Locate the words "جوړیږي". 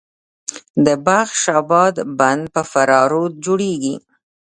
3.45-3.95